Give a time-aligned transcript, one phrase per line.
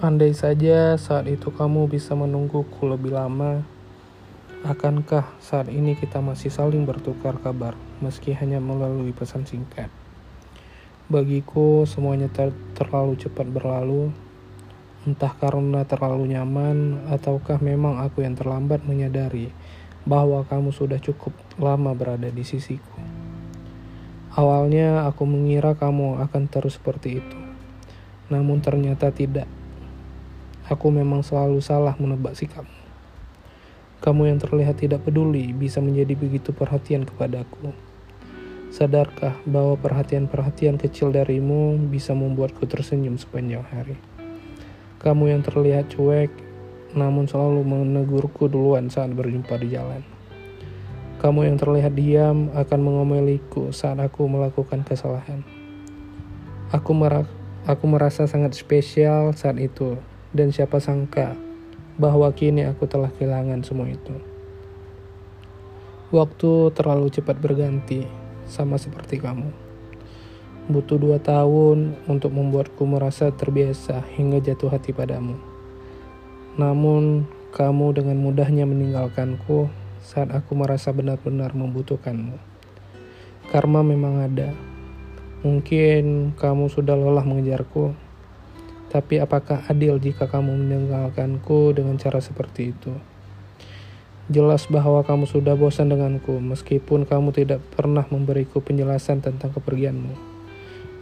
[0.00, 3.60] Andai saja saat itu kamu bisa menungguku lebih lama,
[4.64, 9.92] akankah saat ini kita masih saling bertukar kabar, meski hanya melalui pesan singkat?
[11.12, 14.08] Bagiku, semuanya ter terlalu cepat berlalu,
[15.04, 19.52] entah karena terlalu nyaman, ataukah memang aku yang terlambat menyadari
[20.08, 23.04] bahwa kamu sudah cukup lama berada di sisiku.
[24.32, 27.38] Awalnya aku mengira kamu akan terus seperti itu,
[28.32, 29.59] namun ternyata tidak.
[30.70, 32.70] Aku memang selalu salah menebak sikapmu.
[33.98, 37.74] Kamu yang terlihat tidak peduli bisa menjadi begitu perhatian kepadaku.
[38.70, 43.98] Sadarkah bahwa perhatian-perhatian kecil darimu bisa membuatku tersenyum sepanjang hari?
[45.02, 46.30] Kamu yang terlihat cuek,
[46.94, 50.06] namun selalu menegurku duluan saat berjumpa di jalan.
[51.18, 55.42] Kamu yang terlihat diam akan mengomeliku saat aku melakukan kesalahan.
[56.70, 57.26] Aku, mer
[57.66, 59.98] aku merasa sangat spesial saat itu,
[60.30, 61.34] dan siapa sangka
[62.00, 64.14] bahwa kini aku telah kehilangan semua itu.
[66.10, 68.02] Waktu terlalu cepat berganti,
[68.50, 69.46] sama seperti kamu.
[70.66, 75.38] Butuh dua tahun untuk membuatku merasa terbiasa hingga jatuh hati padamu.
[76.58, 79.70] Namun, kamu dengan mudahnya meninggalkanku
[80.02, 82.38] saat aku merasa benar-benar membutuhkanmu.
[83.54, 84.50] Karma memang ada.
[85.46, 87.94] Mungkin kamu sudah lelah mengejarku,
[88.90, 92.90] tapi apakah adil jika kamu meninggalkanku dengan cara seperti itu?
[94.26, 100.14] Jelas bahwa kamu sudah bosan denganku, meskipun kamu tidak pernah memberiku penjelasan tentang kepergianmu.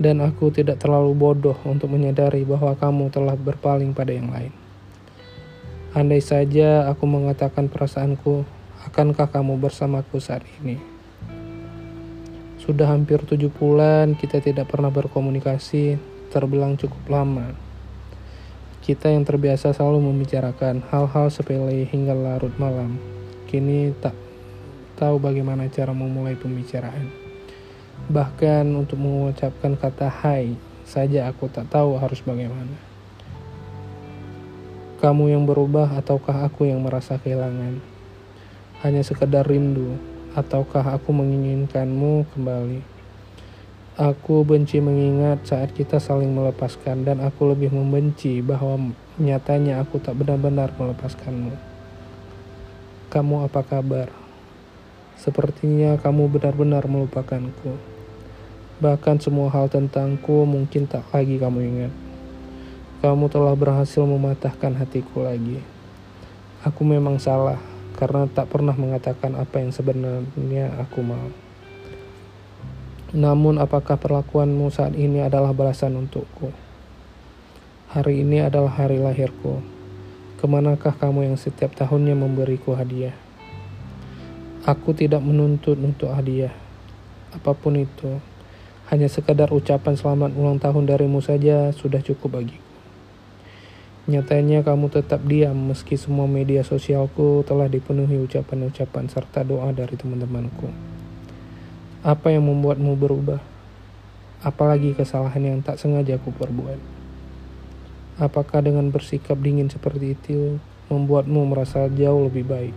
[0.00, 4.52] Dan aku tidak terlalu bodoh untuk menyadari bahwa kamu telah berpaling pada yang lain.
[5.96, 8.44] Andai saja aku mengatakan perasaanku,
[8.88, 10.80] akankah kamu bersamaku saat ini?
[12.64, 16.00] Sudah hampir tujuh bulan kita tidak pernah berkomunikasi,
[16.32, 17.63] terbilang cukup lama.
[18.84, 23.00] Kita yang terbiasa selalu membicarakan hal-hal sepele hingga larut malam,
[23.48, 24.12] kini tak
[25.00, 27.08] tahu bagaimana cara memulai pembicaraan.
[28.12, 32.76] Bahkan untuk mengucapkan kata hai saja aku tak tahu harus bagaimana.
[35.00, 37.80] Kamu yang berubah ataukah aku yang merasa kehilangan?
[38.84, 39.96] Hanya sekedar rindu
[40.36, 42.93] ataukah aku menginginkanmu kembali?
[43.94, 48.90] Aku benci mengingat saat kita saling melepaskan dan aku lebih membenci bahwa
[49.22, 51.54] nyatanya aku tak benar-benar melepaskanmu.
[53.06, 54.10] Kamu apa kabar?
[55.14, 57.78] Sepertinya kamu benar-benar melupakanku.
[58.82, 61.92] Bahkan semua hal tentangku mungkin tak lagi kamu ingat.
[62.98, 65.62] Kamu telah berhasil mematahkan hatiku lagi.
[66.66, 67.62] Aku memang salah
[67.94, 71.43] karena tak pernah mengatakan apa yang sebenarnya aku mau.
[73.14, 76.50] Namun apakah perlakuanmu saat ini adalah balasan untukku?
[77.94, 79.62] Hari ini adalah hari lahirku.
[80.34, 83.14] Ke manakah kamu yang setiap tahunnya memberiku hadiah?
[84.66, 86.50] Aku tidak menuntut untuk hadiah.
[87.30, 88.18] Apa pun itu,
[88.90, 92.66] hanya sekadar ucapan selamat ulang tahun darimu saja sudah cukup bagiku.
[94.10, 100.93] Nyatanya kamu tetap diam meski semua media sosialku telah dipenuhi ucapan-ucapan serta doa dari teman-temanku.
[102.04, 103.40] Apa yang membuatmu berubah?
[104.44, 106.76] Apalagi kesalahan yang tak sengaja aku perbuat.
[108.20, 110.60] Apakah dengan bersikap dingin seperti itu
[110.92, 112.76] membuatmu merasa jauh lebih baik?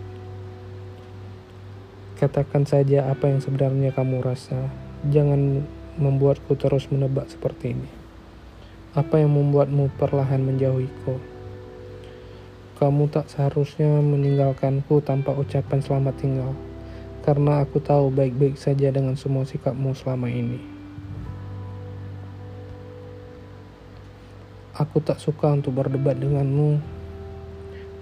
[2.16, 4.72] Katakan saja apa yang sebenarnya kamu rasa.
[5.12, 5.60] Jangan
[6.00, 7.90] membuatku terus menebak seperti ini.
[8.96, 11.20] Apa yang membuatmu perlahan menjauhiku?
[12.80, 16.56] Kamu tak seharusnya meninggalkanku tanpa ucapan selamat tinggal
[17.28, 20.56] karena aku tahu baik-baik saja dengan semua sikapmu selama ini.
[24.72, 26.80] Aku tak suka untuk berdebat denganmu,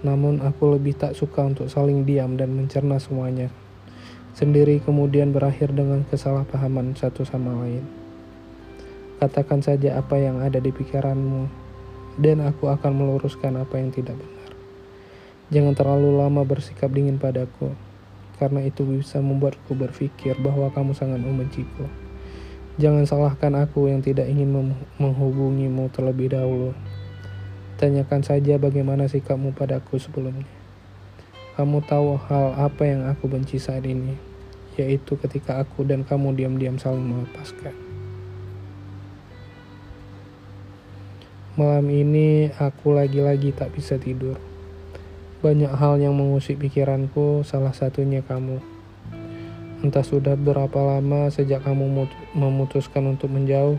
[0.07, 3.51] namun aku lebih tak suka untuk saling diam dan mencerna semuanya.
[4.31, 7.83] Sendiri kemudian berakhir dengan kesalahpahaman satu sama lain.
[9.19, 11.51] Katakan saja apa yang ada di pikiranmu,
[12.15, 14.51] dan aku akan meluruskan apa yang tidak benar.
[15.51, 17.75] Jangan terlalu lama bersikap dingin padaku
[18.37, 21.89] karena itu bisa membuatku berpikir bahwa kamu sangat membenciku.
[22.77, 26.77] Jangan salahkan aku yang tidak ingin menghubungimu terlebih dahulu.
[27.81, 30.45] Tanyakan saja bagaimana sikapmu padaku sebelumnya.
[31.57, 34.13] Kamu tahu hal apa yang aku benci saat ini,
[34.77, 37.73] yaitu ketika aku dan kamu diam-diam saling melepaskan.
[41.57, 44.37] Malam ini aku lagi-lagi tak bisa tidur.
[45.37, 48.57] Banyak hal yang mengusik pikiranku, salah satunya kamu.
[49.85, 53.77] Entah sudah berapa lama sejak kamu memutuskan untuk menjauh,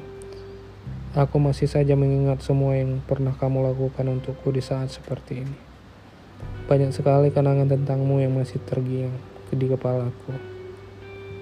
[1.17, 5.57] Aku masih saja mengingat semua yang pernah kamu lakukan untukku di saat seperti ini.
[6.69, 9.17] Banyak sekali kenangan tentangmu yang masih tergiang
[9.49, 10.37] di kepalaku.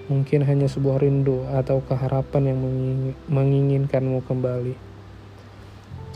[0.07, 2.59] Mungkin hanya sebuah rindu atau keharapan yang
[3.27, 4.86] menginginkanmu kembali.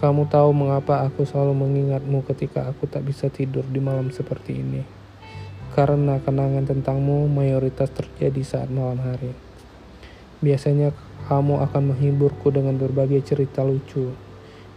[0.01, 4.81] Kamu tahu mengapa aku selalu mengingatmu ketika aku tak bisa tidur di malam seperti ini.
[5.77, 9.29] Karena kenangan tentangmu mayoritas terjadi saat malam hari.
[10.41, 10.89] Biasanya
[11.29, 14.09] kamu akan menghiburku dengan berbagai cerita lucu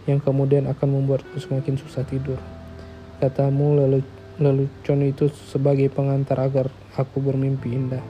[0.05, 2.37] yang kemudian akan membuatku semakin susah tidur.
[3.17, 4.05] Katamu lelu
[4.37, 8.05] lelucon itu sebagai pengantar agar aku bermimpi indah.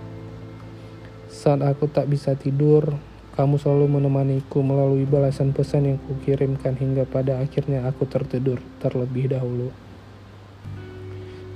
[1.32, 2.92] Saat aku tak bisa tidur,
[3.36, 9.70] kamu selalu menemaniku melalui balasan pesan yang kukirimkan hingga pada akhirnya aku tertidur terlebih dahulu.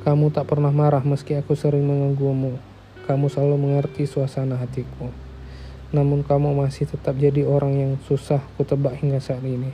[0.04, 2.60] Kamu tak pernah marah meski aku sering mengganggumu.
[3.08, 5.30] Kamu selalu mengerti suasana hatiku
[5.90, 9.74] namun kamu masih tetap jadi orang yang susah kutebak hingga saat ini.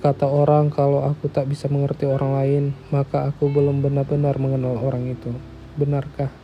[0.00, 5.12] Kata orang, kalau aku tak bisa mengerti orang lain, maka aku belum benar-benar mengenal orang
[5.12, 5.28] itu.
[5.76, 6.39] Benarkah?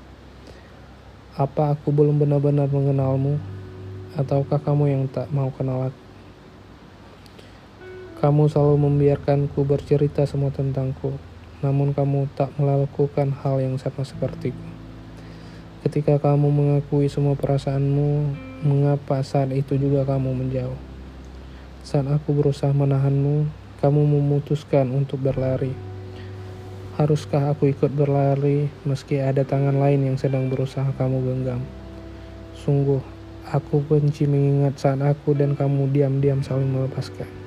[1.36, 3.36] Apa aku belum benar-benar mengenalmu?
[4.16, 6.02] Ataukah kamu yang tak mau kenal aku?
[8.24, 11.12] Kamu selalu membiarkanku bercerita semua tentangku,
[11.60, 14.64] namun kamu tak melakukan hal yang sama sepertiku.
[15.84, 18.32] Ketika kamu mengakui semua perasaanmu,
[18.64, 20.80] mengapa saat itu juga kamu menjauh?
[21.84, 23.44] Saat aku berusaha menahanmu,
[23.84, 25.95] kamu memutuskan untuk berlari.
[26.96, 31.60] Haruskah aku ikut berlari meski ada tangan lain yang sedang berusaha kamu genggam?
[32.56, 33.04] Sungguh,
[33.52, 37.45] aku benci mengingat saat aku dan kamu diam-diam saling melepaskan.